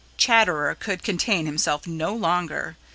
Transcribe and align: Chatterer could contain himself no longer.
Chatterer 0.17 0.73
could 0.73 1.03
contain 1.03 1.45
himself 1.45 1.85
no 1.85 2.11
longer. 2.15 2.75